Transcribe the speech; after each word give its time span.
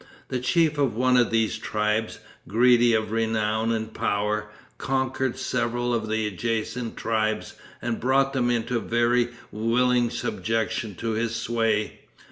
The 0.29 0.39
chief 0.39 0.79
of 0.79 0.95
one 0.95 1.15
of 1.15 1.29
these 1.29 1.59
tribes, 1.59 2.17
greedy 2.47 2.95
of 2.95 3.11
renown 3.11 3.71
and 3.71 3.93
power, 3.93 4.49
conquered 4.79 5.37
several 5.37 5.93
of 5.93 6.09
the 6.09 6.25
adjacent 6.25 6.97
tribes, 6.97 7.53
and 7.83 7.99
brought 7.99 8.33
them 8.33 8.49
into 8.49 8.79
very 8.79 9.27
willing 9.51 10.09
subjection 10.09 10.95
to 10.95 11.11
his 11.11 11.35
sway. 11.35 11.99